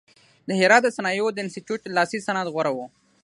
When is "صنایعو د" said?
0.97-1.37